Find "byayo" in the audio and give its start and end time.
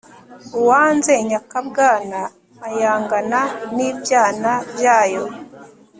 4.73-5.23